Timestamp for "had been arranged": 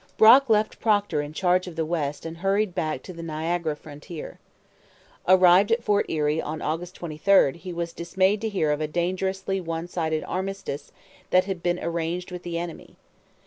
11.45-12.31